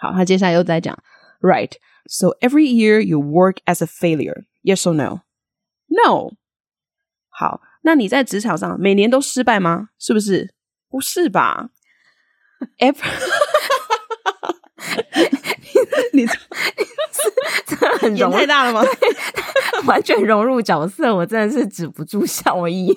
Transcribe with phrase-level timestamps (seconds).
[0.00, 0.96] 好，他接下来又在讲
[1.40, 1.72] ，Right.
[2.06, 4.44] So every year you work as a failure.
[4.62, 5.20] Yes or no?
[5.88, 6.32] No.
[7.28, 9.88] 好，那你在职场上每年都失败吗？
[9.98, 10.54] 是不是？
[10.88, 11.68] 不是吧
[12.78, 12.96] ？Ever
[16.12, 18.82] 你真的很演太大了吗？
[19.86, 22.96] 完全融入角色，我真的是止不住笑意。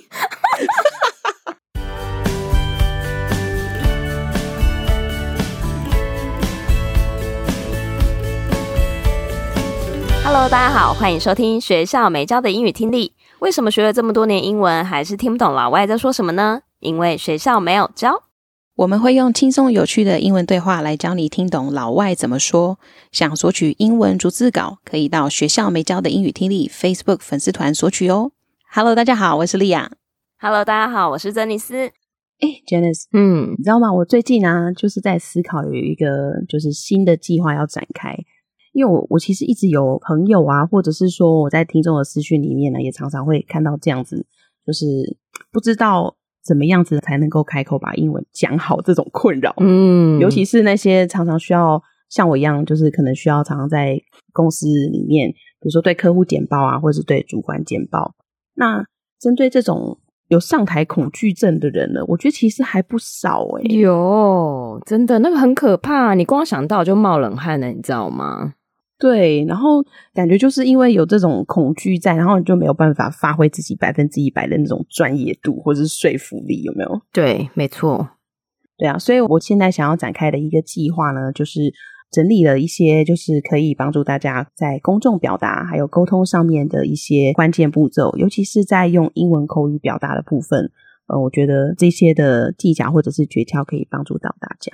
[10.34, 13.12] Hello，大家好，欢迎收听学校没教的英语听力。
[13.40, 16.62] 为什么学了这么多年英文，还是听不懂老外在说什么呢？
[16.80, 18.24] 因为学校没有教。
[18.76, 22.80] 我们会用轻松有趣的英文对话来教你听懂老外怎么说。
[23.12, 28.32] 想索取英文逐字稿，可以到学校没教的英语听力 Facebook 粉丝团索取哦。
[28.72, 29.92] Hello，大家好，我是莉亚。
[30.40, 31.76] Hello，大家好，我是珍妮斯。
[32.40, 33.92] 哎，Janice，嗯，你知道吗？
[33.92, 36.06] 我最近啊，就是在思考有一个
[36.48, 38.16] 就是新的计划要展开。
[38.74, 44.26] 因为我我其实一直有朋友啊，或者是说我在听众的私讯里面呢，也常常会看到这样子，
[44.66, 44.86] 就是
[45.52, 49.54] 不知道怎么样子才能够开口把英文讲好这种困扰。
[49.60, 54.00] 嗯，尤其是那些常常需要像我一样，就是可能需要常常在
[54.32, 58.16] 公司里面，比如说对客户简报啊，或者是对主管简报。
[58.56, 58.86] 那
[59.20, 63.76] 针对这种有上台恐惧症的人呢，我觉得其实还不少哎、欸。
[63.78, 68.54] 有，真的那个很可怕，你光想到就冒冷汗了，你知道吗？
[69.02, 69.84] 对，然后
[70.14, 77.02] 感觉就是因为有这种恐惧在，然后你就没有办法发挥自己百分之一百的那种专业度或者是说服力，有没有？
[77.12, 78.10] 对，没错。
[78.78, 81.74] 对啊，所以我现在想要展开的一个计划呢，就是
[82.12, 90.72] 整理了一些就是可以帮助大家在公众表达还有沟通上面的一些关键步骤，尤其是在用英文口语表达的部分。
[91.08, 94.72] 呃，我觉得这些的技巧或者是诀窍可以帮助到大家。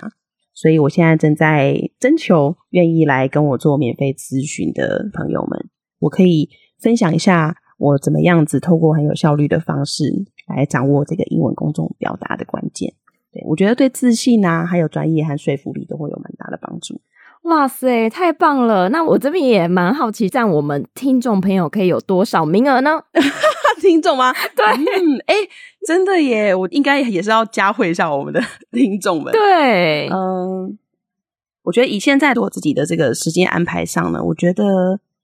[0.60, 5.70] 所以我现在正在征求愿意来跟我做免费咨询的朋友们，
[6.00, 12.92] 我可以分享一下我怎么样子透过很有效率的方式来掌握这个英文公众表达的关键。
[13.32, 17.00] 对，我觉得对自信啊，还有专业和说服力都会有蛮大的帮助。
[17.44, 18.90] 哇塞，太棒了！
[18.90, 23.00] 那我这边也蛮好奇，这样我们听众朋友可以有多少名额呢？
[23.80, 24.34] 听众吗？
[24.56, 25.36] 对，嗯，哎，
[25.86, 26.54] 真的耶！
[26.54, 29.32] 我应该也是要加会一下我们的 听众们。
[29.32, 30.78] 对，嗯，
[31.64, 34.64] 我觉得以现在我自己的这个时间安排上呢，我觉得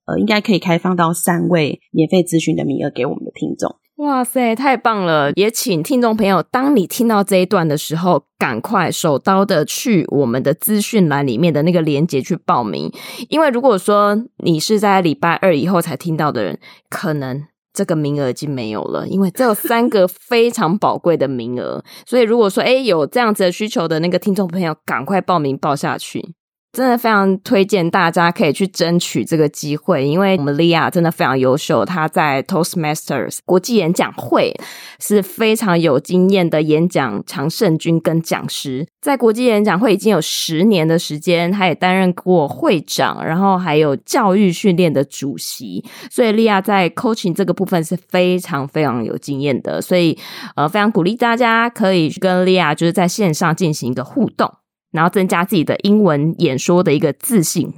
[0.05, 3.75] 呃，应该可以开放到三位免费咨询的名额给我们的听众。
[3.97, 5.31] 哇塞，太棒了！
[5.35, 12.91] 也请听众朋友，当你听到这一段的时候，赶快手刀的去我们的资讯栏里面的那个链接去报名，
[13.29, 16.59] 因为如果说你是在礼拜二以后才听到的人，
[16.89, 17.45] 可能。
[17.73, 26.35] 这个名额已经没有了，因为这有三个非常宝贵的名额，所以如果说诶有这样子的需求的那个听众朋友，赶快报名报下去。
[26.73, 34.51] 真的非常推荐大家可以去争取这个机会，因为我们莉亚真的非常优秀，她在 Toastmasters 国际演讲会
[34.99, 50.17] 是非常有经验的演讲常胜军跟讲师，在国际演讲会已经有十年的时间，她也担任过会长，然后还有教育训练的主席，所以莉亚在 coaching 这个部分是非常非常有经验的，所以
[50.55, 54.51] 呃非常鼓励大家可以跟莉亚就是在线上进行一个互动。
[54.93, 57.73] 然后增加自己的英文演说的一个自信。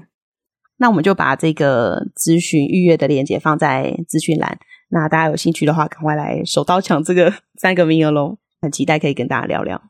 [0.77, 4.59] 那我们就把这个咨询预约的链接放在资讯栏。
[4.89, 8.37] 那大家有兴趣的话，赶快来手刀抢这个 三个名额喽！
[8.61, 9.81] 很期待可以跟大家聊聊。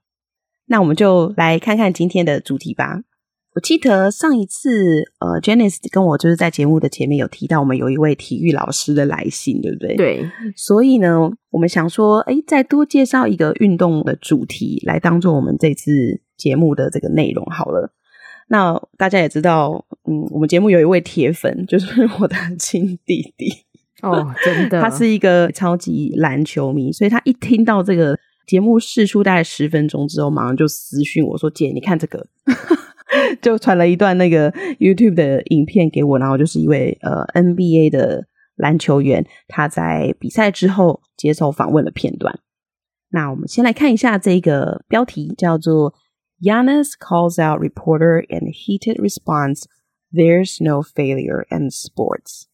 [0.67, 3.01] 那我们就来看看今天的主题吧。
[3.55, 4.69] 我记得上一次，
[5.19, 9.95] 呃，Janice 跟我就是在节目的前面有提到，我们有一位体育老师的来信，对不对？
[9.95, 10.29] 对。
[10.57, 17.91] 所以呢，我们想说，哎，再多介绍一个运动的主题来当做我们这次节目的这个内容好了。
[18.47, 23.51] 那大家也知道，嗯，我们节目有一位铁粉， 就是我的亲弟弟。
[24.01, 32.27] 哦，真的，他是一个超级篮球迷，所以他一听到这个节目试出大概十分钟之后，马上就私讯我说：“姐，你看这个。
[33.41, 42.39] ”就传了一段那个 YouTube 的影片给我，然后就是一位呃 NBA 的篮球员，他在比赛之后接受访问的片段。
[43.09, 45.93] 那我们先来看一下这个标题，叫做
[46.41, 49.63] “Giannis calls out reporter in heated response.
[50.11, 52.45] There's no failure in sports.”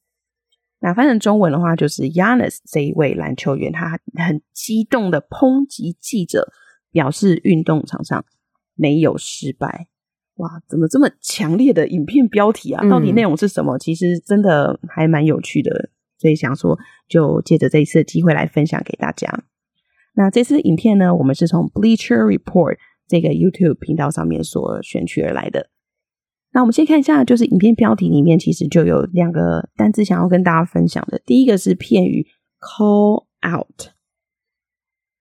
[0.79, 6.51] 那翻成中文的话，就是 Giannis 这一位篮球员，他很激动的抨击记者，
[6.91, 8.25] 表示运动场上
[8.75, 9.87] 没有失败。
[10.35, 12.83] 哇，怎么这么强烈的影片标题啊？
[12.89, 13.77] 到底内容是什么？
[13.77, 19.43] 嗯、其实真的还蛮有趣的，所以想说就借着这一次的机会来分享给大家。
[20.15, 22.77] 那这次影片呢，我们是从 Bleacher Report
[23.11, 25.67] 这个 YouTube 频道上面所选取而来的。
[26.53, 31.21] 那我们先看一下，就是影片标题里面其实就有两个单字想要跟大家分享的。
[31.25, 32.25] 第一个是片语
[32.59, 33.91] call out。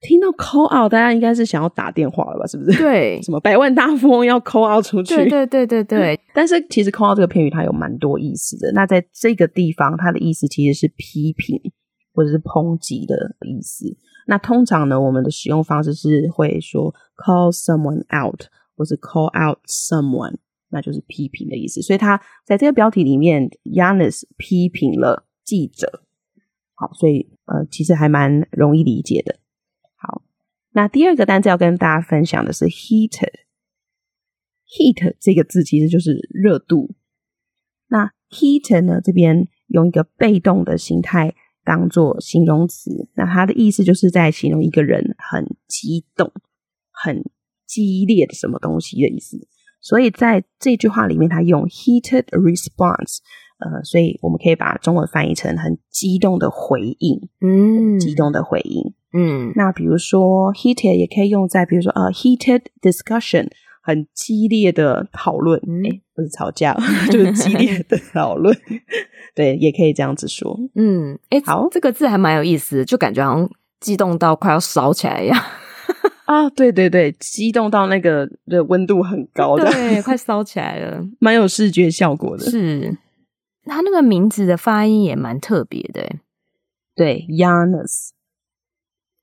[0.01, 2.47] 听到 call out，大家应该是想要打电话了吧？
[2.47, 2.79] 是不是？
[2.79, 5.15] 对， 什么百万大富翁要 call out 出去？
[5.15, 6.21] 对对对对对。
[6.35, 8.73] 但是其实 call out 这个片语它有蛮多意思的。
[8.73, 11.61] 那在这个地方，它的意思其实是批评
[12.13, 13.97] 或者是抨击的意思。
[14.27, 18.45] 那通常呢，我们的使用方式是会说 call someone out，
[18.77, 20.37] 或是 call out someone，
[20.69, 21.83] 那就是批评的意思。
[21.83, 26.05] 所以他在这个标题里面，Yannis 批评了记者。
[26.75, 29.39] 好，所以呃，其实还蛮容易理解的。
[29.97, 30.23] 好
[30.73, 33.41] 那第二个单词要跟大家分享的是 heated。
[34.69, 36.95] heat 这个字其实就是热度。
[37.89, 41.35] 那 heat 呢，这边用一个被动的形态
[41.71, 46.33] 当做形容词，那它的意思就是在形容一个人很激动、
[46.91, 47.23] 很
[47.65, 49.47] 激烈的什么东西的意思。
[49.81, 53.19] 所以在这句话里面，它用 heated response。
[53.61, 59.53] 呃，所以我们可以把中文翻译成很激动的回应，嗯，激动的回应，嗯。
[59.55, 63.49] 那比如说 heated 也可以用在，比如说呃，heated discussion，
[63.81, 65.61] 很激烈的讨论，
[66.15, 66.75] 不是吵架，
[67.11, 68.57] 就是激烈的 讨论，
[69.35, 73.51] 对，也可以这样子说，嗯，哎，好，这个字还蛮有意思的，就感觉好像
[73.81, 75.43] 激动到快要烧起来一样，
[76.27, 82.97] 啊，对对对，激动到那个的温度很高的，对，快烧起来了，蛮有视觉效果的，是。
[83.67, 86.17] 他那个名字的发音也蛮特别的，
[86.97, 88.09] 对，Giannis，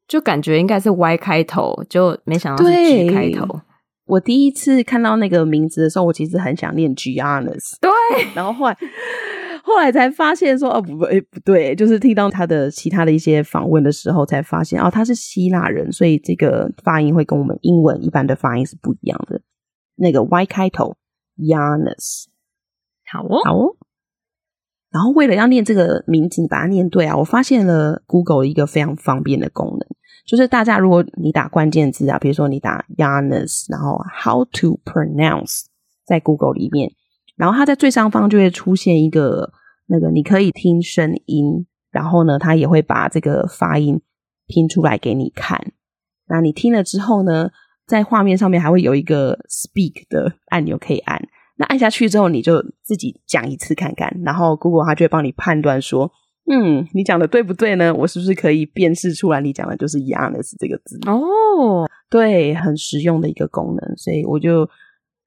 [0.07, 3.59] 就感觉应该是 Y 开头，就没想到是 G 开头。
[4.07, 7.91] 我第一次看到那个名字的时候，我其实很想念 Giannis，对，
[8.33, 8.77] 然后后来
[9.63, 19.41] 后来才发现说，哦不不，哎不对，就是听到他的其他的一些访问的时候，才发现哦，他是希腊人，所以这个发音会跟我们英文一般的发音是不一样的。
[19.95, 20.95] 那个 Y 开头
[21.37, 22.25] ，Giannis，
[23.11, 23.75] 好哦，好哦。
[24.89, 27.17] 然后为了要念这个名字，你把它念对啊！
[27.17, 29.79] 我发现了 Google 一个非常方便的功能，
[30.27, 35.61] 就是大家如果你打关键字啊，比如说你打 Yannis，然后 How to pronounce
[36.05, 36.91] 在 Google 里面，
[37.37, 39.53] 然后它在最上方就会出现一个
[39.87, 44.01] 那个你可以听声音，然后呢，它也会把这个发音
[44.47, 45.71] 拼出来给你看。
[46.27, 47.49] 那你听了之后呢，
[47.85, 51.25] 在画面上面还会有一个 Speak 的按钮可以按。
[51.55, 56.11] 那按下去之后，你就自己讲一次看看，然后 Google 它就会帮你判断说，
[56.49, 57.93] 嗯，你讲的对不对呢？
[57.93, 60.97] 我是不是可以辨识出来你讲的就是 Giannis 这个字？
[61.05, 64.69] 哦，对，很实用的一个功能，所以我就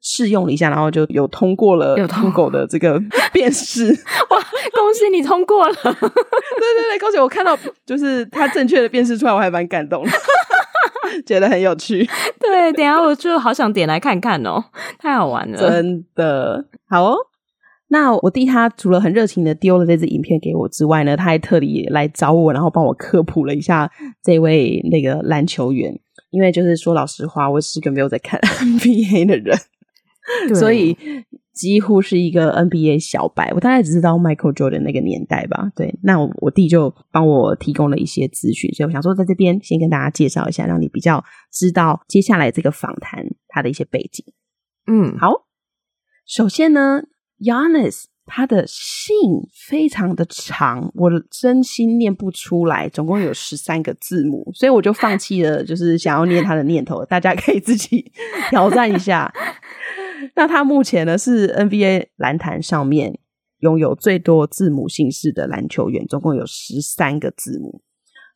[0.00, 2.98] 试用了一下，然后就有通过了 Google 的这个
[3.32, 3.86] 辨识。
[4.30, 4.38] 哇，
[4.72, 5.74] 恭喜你通过了！
[5.82, 10.10] 对对对，恭喜我看到就是它正确的辨识出来，我还蛮感动的。
[11.26, 12.08] 觉得很有趣，
[12.38, 14.62] 对，等一下我就好想点来看看哦，
[14.98, 17.16] 太好玩了，真的好哦。
[17.90, 23.90] 那我弟他除了很热情的丢了这支影片给我之外呢，他还特地来找我，然后帮我科普了一下
[24.22, 26.00] 这位那个篮球员。
[26.30, 29.58] 因为就是说老实话，我是个没有在看 NBA 的人，
[30.54, 30.96] 所以。
[31.52, 35.70] 几乎是一个 NBA 小白，我大概只知道 Michael Jordan 那个年代吧。
[35.76, 41.22] 对，那我，我弟就帮我提供了一些资讯，所以我想说在这边先跟大家介绍一下，让你比较
[41.52, 44.24] 知道接下来这个访谈它的一些背景。
[44.86, 45.44] 嗯，好，
[46.24, 47.02] 首先呢
[47.40, 49.16] ，Giannis 他的姓
[49.52, 58.12] 非常的长，我真心念不出来，总共有十三个字母，所以我就放弃了，就是想要念他的念头，大家可以自己
[58.50, 59.32] 挑战一下。
[60.36, 63.18] 那他目前呢是 NBA 篮坛上面
[63.60, 67.82] 拥有最多字母姓氏的篮球员，总共有十三个字母。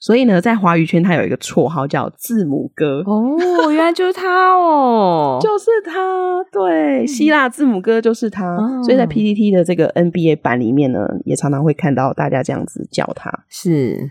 [0.04, 3.02] 所以呢，在华语圈他有一个绰号叫“字母哥”。
[3.08, 6.44] 哦，原来就是他哦， 就是他。
[6.52, 8.54] 对，希腊字母哥就是他。
[8.54, 13.32] 嗯、所以在 PPT 的这个 NBA 版里面呢，也常常会看到大家这样子叫他。
[13.48, 14.10] 是。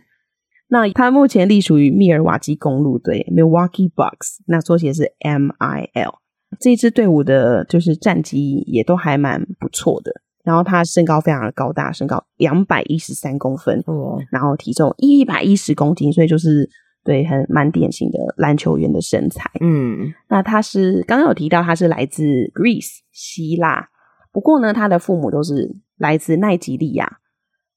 [0.70, 6.16] 那他目前隶属于密尔瓦基公路队 （Milwaukee Bucks），那缩写是 MIL。
[6.60, 16.70] 这一支队伍的就是战绩也都还蛮不错的，然后他身高非常的高大，身高两百一十三公分，哦，然后体重一百一十公斤，所以就是
[17.04, 19.50] 对很蛮典型的篮球员的身材。
[19.62, 22.24] 嗯，那他是刚刚有提到他是来自
[22.54, 23.90] Greece 希腊，
[24.32, 27.20] 不过呢，他的父母都是来自奈及利亚，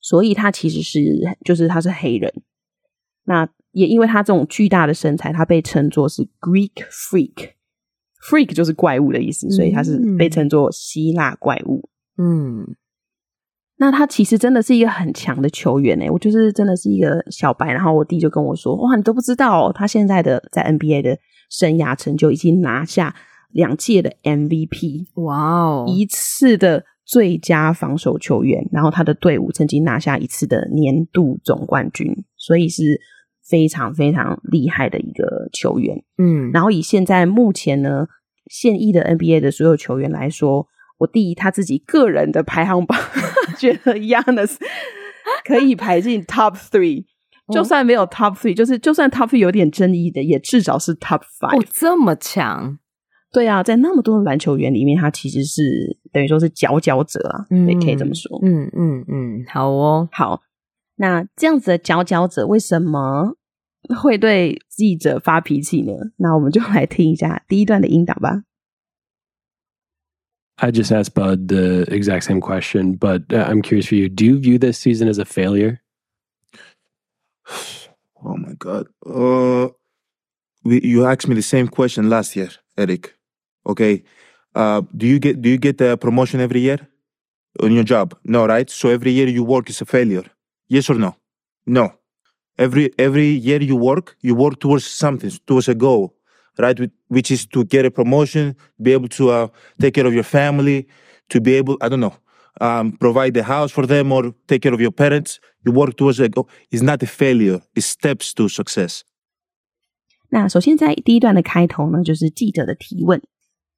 [0.01, 1.01] 所以他其实是
[1.45, 2.33] 就是他是黑人。
[3.25, 7.51] 那也因为他这种巨大的身材，他被称作是 Greek Freak。
[8.29, 11.89] Freak 就是怪物的意思，所以他是被称作希腊怪物。
[12.19, 12.77] 嗯，
[13.79, 21.19] 那他其实真的是一个很强的球员诶，我就是真的是一个小白，然后我弟就跟我说：“哇，你都不知道哦，他现在的在 NBA 的
[21.51, 23.15] 生涯成就已经拿下
[23.51, 33.01] 两届的 MVP，哇哦，一次的最佳防守球员，然后他的队伍曾经拿下一次的年度总冠军，所以是
[33.49, 36.03] 非常非常厉害的一个球员。
[36.19, 38.07] 嗯，然后以现在目前呢
[38.51, 40.67] 现役的 NBA 的所有球员来说，
[40.99, 42.99] 我第一他自己个人的排行榜，
[43.59, 44.57] 觉得 Giannis
[45.45, 47.05] 可以排进 Top Three。
[47.53, 51.57] 就算没有 top three，就是就算 top three 有点争议的，也至少是 top five。
[51.57, 52.77] 哦，这么强？
[53.33, 55.63] 对啊，在那么多的篮球员里面，他其实是
[56.13, 58.37] 等于说是佼佼者啊，也、嗯、可以这么说。
[58.43, 60.41] 嗯嗯嗯，好哦，好。
[60.97, 63.37] 那这样子的佼佼者为什么
[64.03, 65.93] 会对记者发脾气呢？
[66.17, 68.43] 那我们就来听一下第一段的音档吧。
[70.59, 74.09] I just asked Bud the exact same question, but I'm curious for you.
[74.09, 75.81] Do you view this season as a failure?
[78.25, 78.89] Oh my God.
[79.05, 79.69] Uh,
[80.65, 83.15] we, you asked me the same question last year, Eric.
[83.67, 84.03] Okay.
[84.55, 86.79] Uh, do you get do you get a promotion every year
[87.63, 88.17] on your job?
[88.25, 88.69] No, right?
[88.69, 90.25] So every year you work is a failure.
[90.67, 91.15] Yes or no?
[91.67, 91.93] No.
[92.59, 96.16] Every every year you work, you work towards something, towards a goal,
[96.58, 96.78] right?
[97.08, 99.48] Which is to get a promotion, be able to uh,
[99.80, 100.88] take care of your family,
[101.30, 102.14] to be able, I don't know,
[102.60, 105.40] um, provide the house for them or take care of your parents.
[105.64, 106.50] You work towards a goal.
[106.72, 107.62] It's not a failure.
[107.76, 109.04] It's steps to success.
[110.30, 113.22] 那首先在第一段的开头呢，就是记者的提问。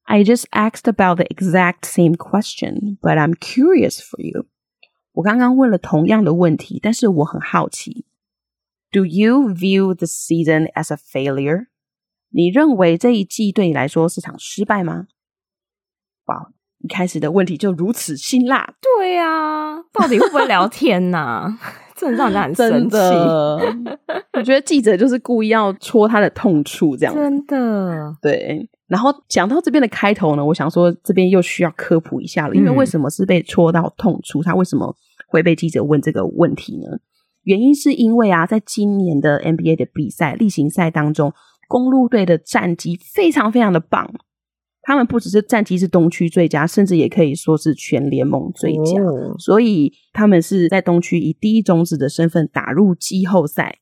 [0.03, 4.47] I just asked about the exact same question, but I'm curious for you.
[5.13, 8.05] 我刚刚问了同样的问题，但是我很好奇。
[8.91, 11.67] Do you view the season as a failure?
[12.30, 15.06] 你认为这一季对你来说是场失败吗？
[16.26, 16.52] 哇！
[16.80, 21.58] 一开始的问题就如此辛辣，对呀、啊，到底会不会聊天呐、啊？
[21.96, 22.96] 真的让人很生气。
[24.34, 28.70] 我觉得记者就是故意要戳他的痛处，这样真的对。
[28.86, 34.40] 然后讲到这边的开头呢，我想说这边又需要科普一下了，因为为什么是被戳到痛处？
[34.40, 34.94] 他为什么
[35.26, 36.86] 会被记者问这个问题呢？
[37.42, 41.32] 原因是因为啊，在今年的 NBA 的比赛例行赛当中，
[41.68, 44.12] 公路队的战绩非常非常的棒。
[44.82, 49.02] 他们不只是战绩是东区最佳，甚至也可以说是全联盟最佳。
[49.02, 53.80] 哦、所以他们是在东区以第一种子的身份打入季后赛。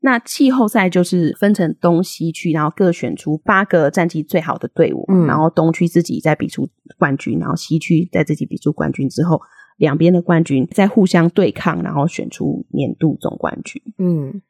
[0.00, 6.68] 那季后赛就是分成东西区，然后各选出八个战绩最好的队伍，嗯、然后东区自己再比出
[6.98, 9.40] 冠军，然后西区再自己比出冠军之后，
[9.76, 13.80] 两边的冠军再互相对抗，然后选出年度总冠军。
[13.98, 14.42] 嗯。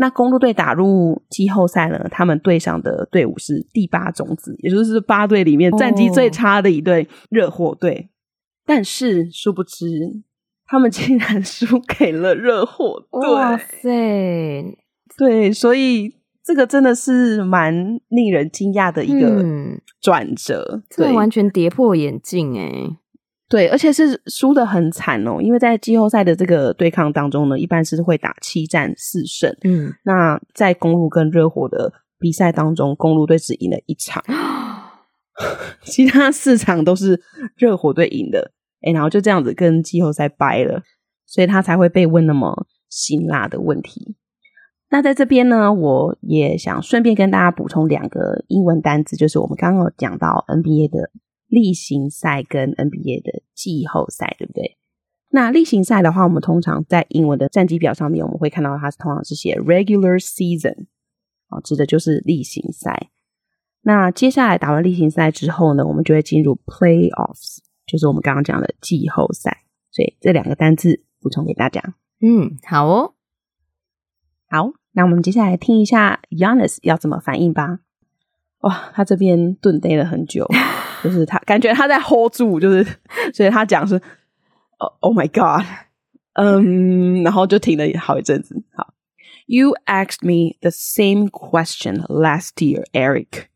[0.00, 2.08] 那公路队打入季后赛呢？
[2.10, 7.92] 他们队上的队伍是第八种子，也就是八队里面战绩最差的一队热火队。
[7.92, 8.04] Oh.
[8.64, 9.86] 但是殊不知，
[10.64, 13.30] 他们竟然输给了热火队。
[13.30, 14.78] 哇塞！
[15.18, 19.44] 对，所以这个真的是蛮令人惊讶的一个
[20.00, 20.82] 转折，
[21.14, 22.96] 完全跌破眼镜哎。
[23.50, 29.52] 对，而且是输的很惨哦，因为在季后赛的这个对抗当中呢，一般是会打七战四胜。
[29.64, 34.22] 嗯，那在公路跟热火的比赛当中，公路队只赢了一场，
[35.82, 37.20] 其他四场都是
[37.56, 38.52] 热火队赢的。
[38.82, 40.84] 诶，然后就这样子跟季后赛掰了，
[41.26, 44.14] 所以他才会被问那么辛辣的问题。
[44.90, 51.10] 那在这边呢，我也想顺便跟大家补充两个英文单字，就是我们刚刚有讲到 NBA 的。
[51.50, 54.78] 例行赛跟 NBA 的季后赛，对不对？
[55.28, 60.86] 那例行赛的话，我们通常在英文的战绩表上面，我们会看到它是通常是写 regular season，
[61.48, 63.10] 啊，指的就是例行赛。
[63.82, 69.64] 那接下来打完例行赛之后呢，我们就会进入 playoffs，就是我们刚刚讲的季后赛。
[69.90, 71.96] 所以这两个单字补充给大家。
[72.20, 73.14] 嗯，好哦，
[74.48, 77.80] 好，那我们接下来听一下 Giannis 要怎么反应吧。
[78.60, 80.46] 哇，他这边顿呆了很久。
[81.02, 82.86] 就是他感觉他在 hold 住，就是
[83.32, 83.94] 所以他讲是
[84.76, 85.64] ，Oh oh my God，
[86.34, 88.62] 嗯，然后就停了好一阵子。
[88.74, 88.92] 好
[89.46, 93.46] ，You asked me the same question last year, Eric。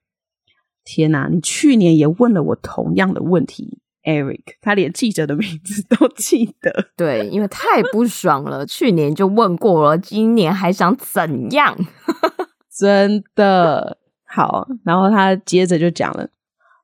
[0.84, 4.56] 天哪，你去年也问了我同样的问题，Eric。
[4.62, 11.76] 他连记者的名字都记得，对，因为太不爽了，去年就问过了，今年还想怎样？
[12.74, 13.98] 真的
[14.34, 16.28] 好，然后他接着就讲了。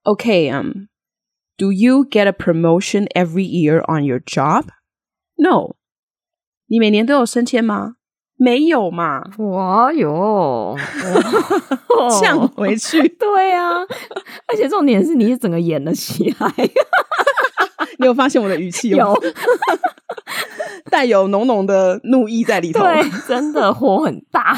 [0.05, 0.87] Okay, um,
[1.59, 4.67] do you get a promotion every year on your job?
[5.37, 5.75] No.
[6.67, 7.97] 你每年都有升迁吗？
[8.37, 9.23] 没有嘛。
[9.39, 10.77] 哇哟，
[12.23, 13.07] 呛回去。
[13.19, 13.81] 对啊，
[14.47, 16.55] 而且重点是你是整个演了起来。
[17.99, 19.21] 你有发现我的语气有，有
[20.89, 22.85] 带有浓浓的怒意在里头？
[22.85, 24.57] 对，真的火很大。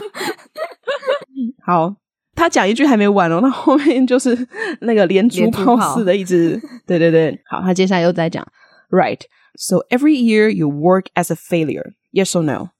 [1.64, 1.96] 好。
[2.34, 4.46] 他讲一句还没完哦，那后面就是
[4.80, 7.38] 那个连珠炮似的，一直 对对对。
[7.46, 8.46] 好，他接下来又在讲
[8.90, 9.20] ，Right.
[9.54, 11.92] So every year you work as a failure.
[12.12, 12.70] Yes or no?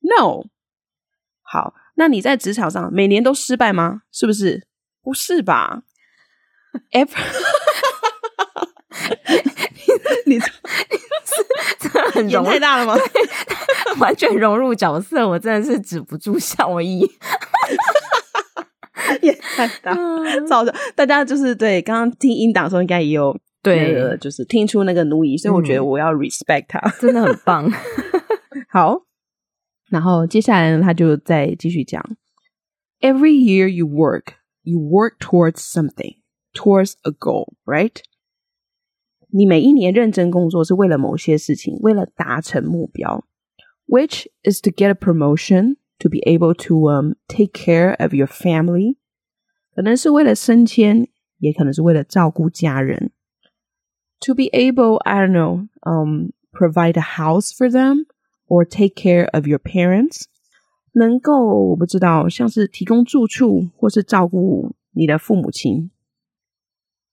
[0.00, 0.46] No.
[1.42, 4.02] 好，那你在职场上每年都失败吗？
[4.10, 4.66] 是不是？
[5.02, 5.82] 不是吧
[6.90, 7.06] ？Every
[10.26, 10.40] 你
[12.24, 12.96] 你容太大了吗？
[14.00, 17.06] 完全融入角色，我真的是止不住笑意。
[19.22, 19.94] 也太大，
[20.46, 27.70] 造的大家就是对刚刚听音档的时候，应该也有对、那个，就是听出那个奴役，所以我觉得我要 respect 他，真的很棒。
[28.70, 29.02] 好，
[29.90, 32.02] 然后接下来呢，他就再继续讲
[33.00, 36.16] ：Every year you work, you work towards something,
[36.54, 37.96] towards a goal, right?
[39.30, 43.24] 你每一年认真工作是为了某些事情，为了达成目标
[43.88, 48.97] ，which is to get a promotion, to be able to um take care of your family，
[49.75, 53.11] 可能是为了升迁，也可能是为了照顾家人。
[54.21, 58.05] To be able, I don't know, um, provide a house for them
[58.47, 60.25] or take care of your parents，
[60.93, 65.89] 能够我不知道，像是提供住处或是照顾你的父母亲。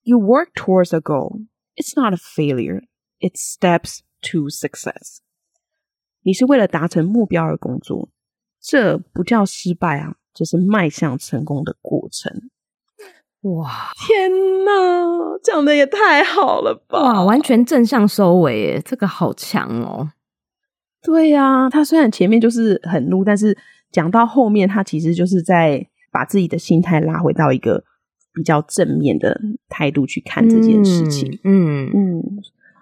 [0.03, 1.45] You work towards a goal.
[1.75, 2.83] It's not a failure.
[3.19, 3.99] It's steps
[4.31, 5.19] to success.
[6.21, 8.09] 你是为了达成目标而工作，
[8.66, 12.32] 这不叫失败啊，这是迈向成功的过程。
[13.42, 13.92] 哇！
[14.06, 14.30] 天
[14.64, 16.98] 哪，讲的也太好了吧！
[17.02, 20.10] 哇，完全正向收尾耶，这个好强哦。
[21.02, 23.54] 对呀，他虽然前面就是很怒，但是
[23.92, 27.84] 讲到后面，他其实就是在把自己的心态拉回到一个。
[28.36, 32.20] 比较正面的态度去看这件事情，嗯嗯，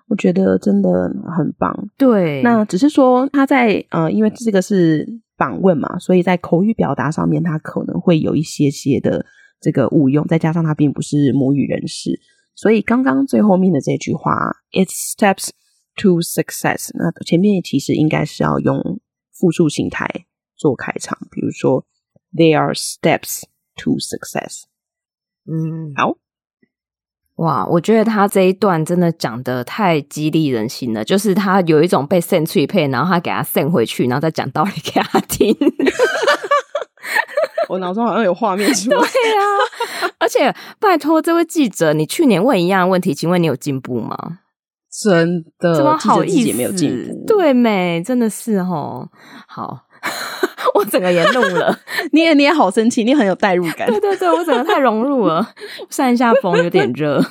[0.08, 1.90] 我觉得真的很棒。
[1.98, 5.06] 对，那只是说他在呃，因为这个是
[5.42, 9.26] 访问嘛，所以在口语表达上面，他可能会有一些些的
[9.60, 12.20] 这个误用，再加上他并不是母语人士，
[12.54, 14.30] 所以刚刚最后面的这句话
[14.70, 15.48] ，It's steps
[15.96, 19.00] to success，那前面其实应该是要用
[19.32, 20.06] 复数形态
[20.54, 21.84] 做开场，比如说
[22.32, 23.42] There are steps
[23.78, 24.62] to success。
[25.44, 26.18] 嗯，好
[27.36, 27.66] 哇！
[27.66, 35.56] 我觉得他这一段真的讲的太激励人心了，就是他有一种被扇脆配，然后他给他 send 回去，然后再讲道理给他听。
[37.68, 38.96] 我脑中好像有画面出来。
[39.00, 44.16] 对呀、啊，而且拜托这位记者，你去年问一样的问题，请问你有进步吗？
[45.02, 46.56] 真的，怎么好意思？
[46.56, 47.24] 没有进步？
[47.26, 48.02] 对没？
[48.04, 49.08] 真的是哦。
[49.48, 49.86] 好。
[50.74, 51.78] 我整个也怒了，
[52.12, 53.86] 你也你也好生气，你很有代入感。
[53.88, 55.54] 对对对，我整个太融入了，
[55.90, 57.22] 扇一下风有点热。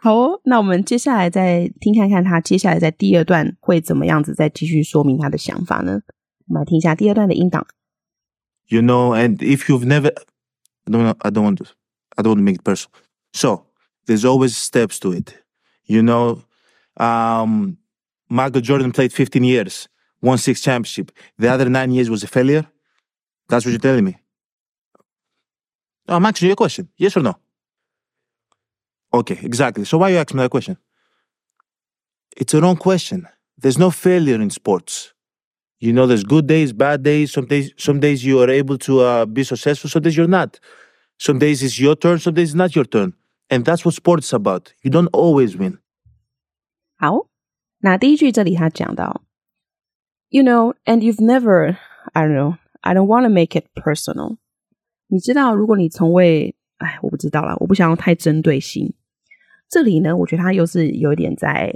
[0.00, 6.00] 好哦，那我们接下来再听看看他接下来在第二段会怎么样子，再继续说明他的想法呢？
[6.48, 7.66] 我们来听一下第二段的音档。
[8.68, 10.12] You know, and if you've never,
[10.84, 11.64] I don't, I don't want to,
[12.16, 12.90] I don't want to make it personal.
[13.32, 13.66] So
[14.06, 15.34] there's always steps to it.
[15.84, 16.42] You know,
[16.96, 17.78] um,
[18.28, 19.88] Michael Jordan played 15 years.
[20.21, 21.11] won six championship.
[21.37, 22.65] The other nine years was a failure.
[23.47, 24.17] That's what you're telling me.
[26.07, 26.89] No, I'm asking you a question.
[26.97, 27.35] Yes or no?
[29.13, 29.85] Okay, exactly.
[29.85, 30.77] So why you asking me that question?
[32.35, 33.27] It's a wrong question.
[33.57, 35.13] There's no failure in sports.
[35.79, 37.31] You know, there's good days, bad days.
[37.31, 39.89] Some days, some days you are able to uh, be successful.
[39.89, 40.59] Some days you're not.
[41.17, 42.19] Some days it's your turn.
[42.19, 43.13] Some days it's not your turn.
[43.49, 44.73] And that's what sports is about.
[44.83, 45.79] You don't always win.
[46.97, 47.27] 好，
[47.79, 49.21] 那第一句这里他讲到。
[50.32, 51.76] You know, and you've never,
[52.14, 54.36] I don't know, I don't want to make it personal.
[55.08, 58.94] 你知道，如果你从未，哎，我不知道了，我不想要太针对性。
[59.68, 61.74] 这里呢，我觉得他又是有点在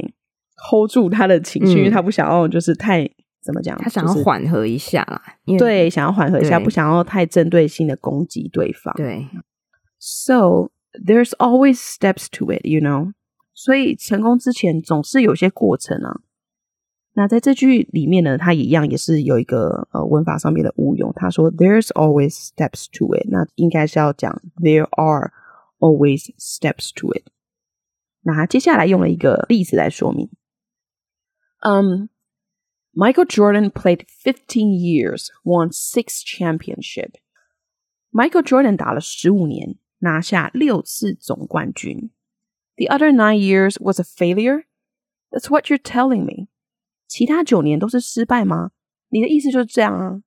[0.57, 3.11] hold 住他的情绪，嗯、因为他不想要就是太
[3.43, 5.21] 怎么讲，他想要缓和一下啦。
[5.45, 8.95] 就是、对，想要缓和一下，不想要太针对性的攻击对方。
[8.97, 9.27] 对
[9.99, 10.71] ，So
[11.05, 13.15] there's always steps to it, you know.
[13.53, 16.21] 所以成功之前总是有些过程啊。
[17.14, 21.12] 那在这句里面呢，它一样也是有一个呃文法上面的误用。
[21.16, 25.34] 他说 "There's always steps to it"，那应该是要讲 "There are
[25.80, 27.24] always steps to it"。
[28.22, 30.30] 那他接下来用了一个例子来说明。
[31.62, 32.10] 嗯、
[32.94, 37.16] um,，Michael Jordan played fifteen years, won six championship.
[38.12, 42.12] Michael Jordan 打了十五年，拿下六次总冠军。
[42.78, 44.64] The other nine years was a failure.
[45.32, 46.48] That's what you're telling me.
[47.15, 48.71] 其他九年都是失败吗？
[49.11, 50.19] 你的意思就是这样啊？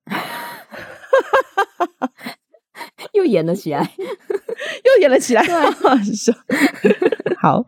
[3.12, 5.42] 又演了起来，又演了起来。
[7.42, 7.66] 好，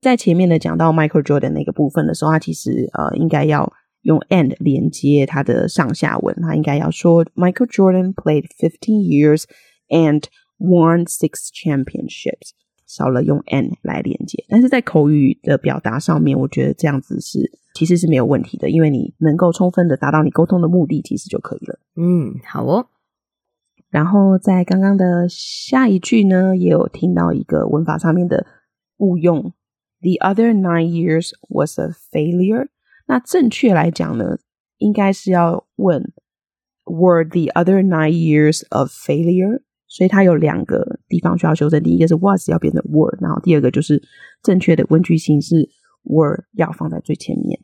[0.00, 3.72] 在前面的讲到 Michael Jordan 那个部分的时候，他其实呃应该要
[4.02, 9.42] 用 and 连接他的上下文，他应该要说 Michael Jordan played fifteen years
[9.88, 10.22] and
[10.58, 12.52] won six championships，
[12.94, 21.80] 少了用 and 来连接，但是在口语的表达上面，我觉得这样子是其实是没有问题的，因为你能够充分的达到你沟通的目的，其实就可以了。
[21.96, 22.86] 嗯，好哦。
[23.90, 28.46] 然后在刚刚的下一句呢，也有听到一个文法上面的
[28.98, 29.52] 误用
[30.00, 32.68] ，The other nine years was a failure。
[33.06, 34.38] 那正确来讲呢，
[34.78, 36.12] 应该是要问
[36.84, 39.62] Were the other nine years of failure？
[39.94, 44.02] 所以它有两个地方需要修正，第一个是 was 要变成 were，然后第二个就是
[44.42, 45.70] 正确的问句形式
[46.02, 47.62] were 要放在最前面。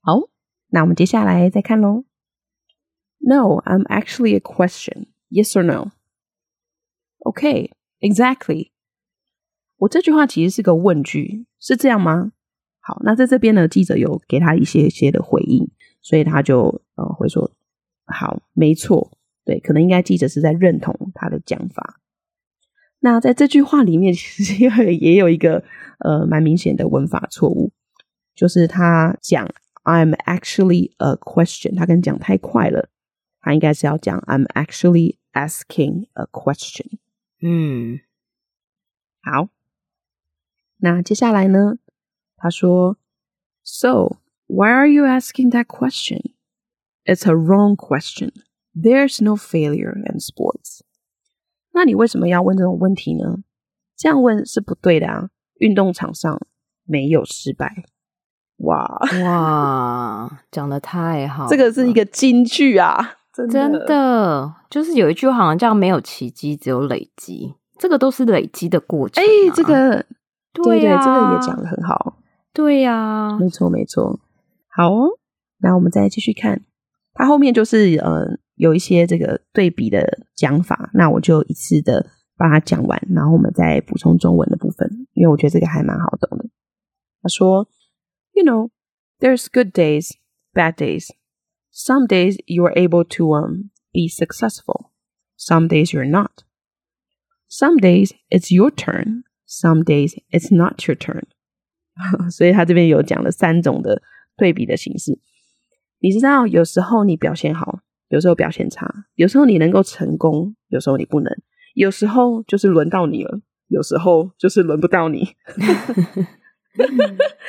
[0.00, 0.28] 好，
[0.70, 2.06] 那我们接下来再看喽。
[3.20, 5.06] No, I'm actually a question.
[5.30, 5.92] Yes or no?
[7.20, 8.72] Okay, exactly.
[9.76, 12.32] 我这句话其实是个问句，是这样吗？
[12.80, 15.70] 好，那在这边呢，记者有给他一些些的回应，
[16.02, 17.52] 所以他就呃会说，
[18.06, 19.13] 好，没错，
[19.44, 22.00] 对，可能应该记者是在认同他的讲法。
[23.00, 25.64] 那在这句话里面，其实也有一个
[25.98, 27.72] 呃蛮明显的文法错误，
[28.34, 29.48] 就是他讲
[29.84, 32.88] I'm actually a question，他跟讲太快了，
[33.40, 35.16] 他应该是要讲 I'm actually。
[35.36, 36.98] Asking a question，
[37.40, 37.98] 嗯，
[39.20, 39.48] 好，
[40.76, 41.78] 那接下来呢？
[42.36, 42.98] 他说
[43.64, 46.34] ，So why are you asking that question?
[47.04, 48.30] It's a wrong question.
[48.74, 50.80] There's no failure in sports.
[51.72, 53.38] 那你为什么要问这种问题呢？
[53.96, 55.28] 这样问是不对的啊！
[55.58, 56.40] 运动场上
[56.84, 57.84] 没有失败。
[58.58, 58.86] 哇
[59.22, 63.16] 哇，讲的太好，这个是一个金句啊！
[63.32, 69.26] 真的，真的，就是有一句话好像叫“没有奇迹，只有累积”，这个都是累积的过程、啊。
[69.26, 70.06] 哎、欸，这个
[70.52, 72.16] 对，啊、对对，这个也讲的很好。
[72.52, 74.20] 对呀、啊，没错没错。
[74.68, 75.18] 好哦，
[75.58, 76.62] 那我们再继续看，
[77.12, 86.44] 它后面就是呃有一些这个对比的讲法，那我就一次的把它讲完，然后我们再补充中文的部分，因为我觉得这个还蛮好懂的。
[87.22, 87.68] 他说
[88.32, 88.70] ：“You know,
[89.18, 90.12] there's good days,
[90.52, 91.08] bad days.”
[91.72, 94.90] Some days you're able to um be successful.
[95.36, 96.44] Some days you're not.
[97.48, 99.24] Some days it's your turn.
[99.46, 101.24] Some days it's not your turn.
[102.30, 104.02] 所以他这边有讲了三种的
[104.36, 105.20] 对比的形式。
[106.00, 111.32] 你知道，有时候你表现好，有时候表现差，有时候你能够成功，有时候你不能，
[111.74, 115.28] 有时候就是轮到你了，有时候就是轮不到你。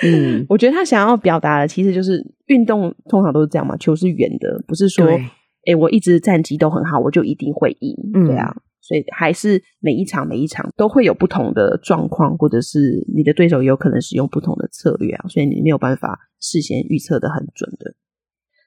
[0.03, 5.31] 嗯， 我觉得他想要表达的其实就是运动通常都是这样嘛，球是圆的，不是说，哎、
[5.67, 17.95] 欸，我一直战绩都很好，我就一定会赢，嗯、对啊，所以还是每一场每一场都会有不同的状况，或者是你的对手有可能使用不同的策略啊，所以你没有办法事先预测的很准的。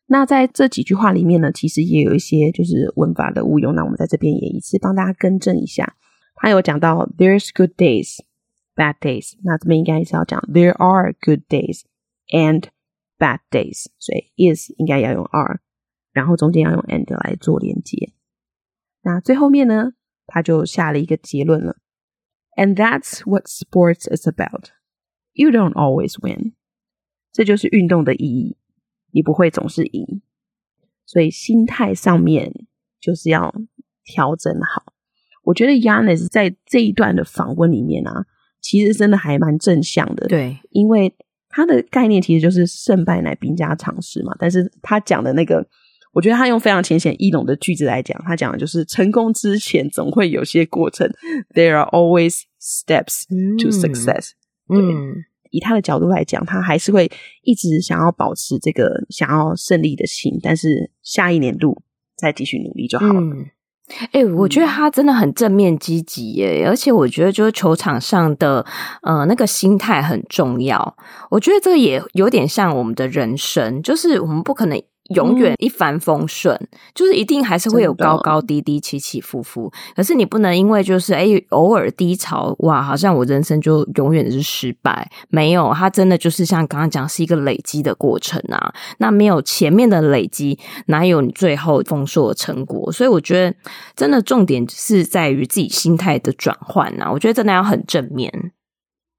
[0.08, 5.96] 那在这几句话里面呢，其实也有一些就是文法的误用，那我们在这边也一次帮大家更正一下。
[6.36, 11.82] 他有讲到 There's good days。Bad days，那这边应该是要讲 There are good days
[12.30, 12.64] and
[13.20, 15.60] bad days，所以 is 应该要用 are，
[16.12, 18.14] 然后中间要用 and 来做连接。
[19.04, 19.92] 那最后面呢，
[20.26, 21.78] 他就下了一个结论了。
[22.58, 24.72] And that's what sports is about.
[25.34, 26.54] You don't always win，
[27.32, 28.57] 这就是运动的意义。
[29.13, 30.21] 你不会总是赢，
[31.07, 32.53] 所以心态上面
[33.01, 33.55] 就是要
[34.05, 34.93] 调整好。
[35.45, 38.27] 我觉得 Giannis 在这一段的访问里面啊。
[38.61, 41.15] 其实真的还蛮正向的，对，因为
[41.49, 44.35] 他的概念其实就是胜败乃兵家常事嘛。
[44.37, 45.65] 但是他讲的那个，
[46.13, 51.09] 我觉得他用非常浅显易懂的句子来讲，他讲的就是成功之前总会有些过程，
[51.55, 53.23] There are always steps
[53.63, 54.33] to success。
[54.69, 57.11] 嗯，以他的角度来讲，他还是会
[57.43, 61.83] 一直想要保持这个想要胜利的心，但是下一年度
[62.17, 63.21] 再继续努力就好了。
[63.21, 63.47] 嗯
[64.13, 68.67] 哎、欸，我觉得他真的很正面积极耶，而且我觉得就是球场上的
[69.03, 70.97] 呃那个心态很重要。
[71.31, 74.79] 我觉得这个也有点像我们的人生，就是我们不可能。
[75.09, 79.73] 永远一帆风顺，嗯，就是一定还是会有高高低低，起起伏伏。
[79.97, 85.11] 可是你不能因为就是哎，偶尔低潮，哇，好像我人生就永远是失败。
[85.29, 88.73] 没有，它真的就是像刚刚讲，是一个累积的过程啊。
[88.99, 92.93] 那没有前面的累积，哪有你最后丰硕的成果？
[92.93, 93.57] 所以我觉得，
[93.97, 97.11] 真的重点是在于自己心态的转换啊。
[97.11, 98.31] 我觉得真的要很正面。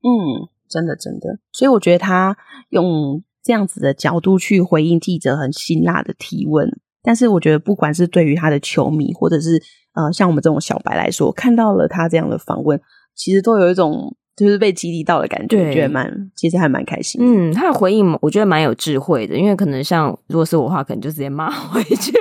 [0.02, 1.40] 嗯，真的真的。
[1.52, 2.38] 所以我觉得他
[2.70, 3.24] 用。
[3.44, 6.70] 这样子的角度去回应记者很辛辣的提问，
[7.02, 9.62] 但是我觉得不管是对于他的球迷，或者是
[9.94, 12.80] 呃像我们这种小白来说，看到了他这样的访问，
[13.16, 17.22] 其实都有一种就是被激励到的感觉，对觉得蛮其实还蛮开心。
[17.24, 22.12] 嗯，他的回应我觉得蛮有智慧的，因为可能像如果是我的话，可能就直接骂回去，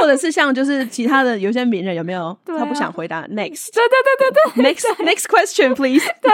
[0.00, 2.26] 或者是像就是其他的有些名人有没有？
[2.46, 6.04] 啊、他不想回答，next，对对对对对，next next question please。
[6.22, 6.30] 对，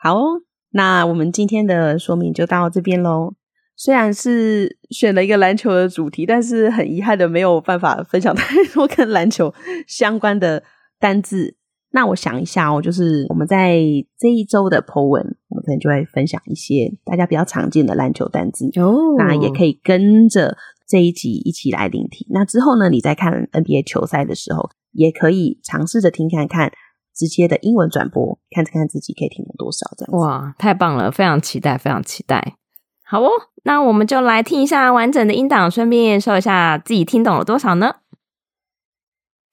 [0.00, 3.34] 好哦，那我们今天的说明就到这边喽。
[3.76, 9.54] 虽然是选了一个篮球的主题，但是很遗憾的没有办法分享 太多跟篮球
[9.86, 10.62] 相关的
[10.98, 11.56] 单字。
[11.90, 13.78] 那我想一下哦，就是我们在
[14.18, 19.14] 这一周的 po 文，我们可能就会分享一些大家比较常见的篮球单字哦。
[19.16, 22.26] 那也可以跟着这一集一起来聆听。
[22.30, 26.72] 那之后呢，你在看 NBA 球赛的时候，也可以尝试着听看看
[27.18, 30.20] 直接的英文转播，看看自己可以听懂多少这样。
[30.20, 31.10] 哇，太棒了！
[31.10, 32.54] 非常期待，非常期待。
[33.02, 33.30] 好哦，
[33.64, 37.96] 那我们就来听一下完整的音档，顺便说一下自己听懂了多少呢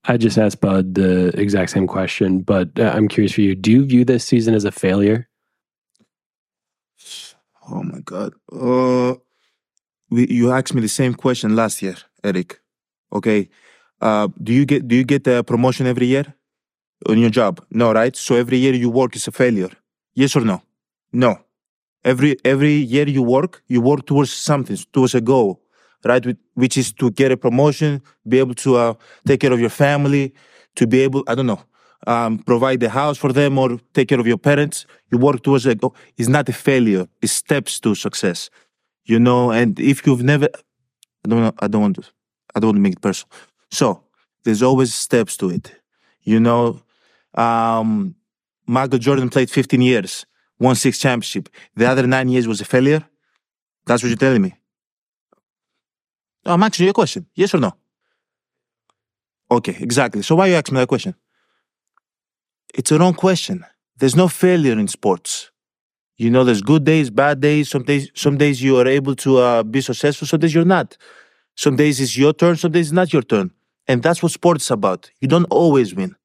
[0.04, 3.56] ？I just asked Bud the exact same question, but uh, I'm curious for you.
[3.56, 5.25] Do you view this season as a failure?
[7.67, 8.34] Oh my God.
[8.51, 9.15] Uh,
[10.12, 12.62] we, you asked me the same question last year, Eric.
[13.12, 13.49] Okay.
[14.01, 16.25] Uh, do you get do you get a promotion every year
[17.08, 17.63] on your job?
[17.71, 18.15] No, right?
[18.15, 19.71] So every year you work is a failure.
[20.13, 20.62] Yes or no?
[21.12, 21.39] No.
[22.03, 25.62] Every every year you work, you work towards something, towards a goal
[26.05, 26.25] right?
[26.53, 28.93] Which is to get a promotion, be able to uh,
[29.25, 30.34] take care of your family,
[30.75, 31.62] to be able, I don't know,
[32.08, 34.86] um, provide the house for them or take care of your parents.
[35.12, 35.95] You work towards a goal.
[36.17, 37.08] It's not a failure.
[37.21, 38.49] It's steps to success,
[39.05, 39.51] you know.
[39.51, 40.47] And if you've never,
[41.25, 42.03] I don't, I don't want to,
[42.53, 43.31] I don't want to make it personal.
[43.71, 44.03] So
[44.43, 45.73] there's always steps to it,
[46.21, 46.81] you know.
[47.36, 48.15] Um,
[48.65, 50.26] Michael Jordan played 15 years,
[50.60, 51.50] won six championship.
[51.76, 53.04] The other nine years was a failure.
[53.86, 54.56] That's what you're telling me.
[56.45, 57.26] I'm asking you a question.
[57.36, 57.74] Yes or no?
[59.52, 60.21] Okay, exactly.
[60.21, 61.15] So why you ask me that question?
[62.74, 63.65] It's a wrong question.
[63.98, 65.52] There's no failure in sports.
[66.17, 67.69] You know, there's good days, bad days.
[67.69, 70.28] Some days, some days you are able to uh, be successful.
[70.28, 70.98] Some days you're not.
[71.56, 72.56] Some days it's your turn.
[72.56, 73.52] Some days it's not your turn.
[73.88, 75.12] And that's what sports is about.
[75.21, 76.15] You don't always win.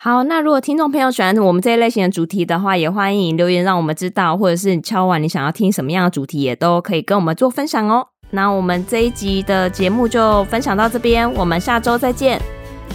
[0.00, 8.06] 好，那如果听众朋友喜欢我们这一类型的主题的话，也欢迎留言让我们知道，或者是你敲完你想要听什么样的主题，也都可以跟我们做分享哦。
[8.30, 12.40] 那我们这一集的节目就分享到这边，我们下周再见，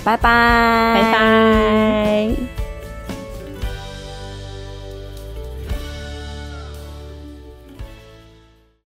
[0.04, 2.53] 拜拜，拜拜。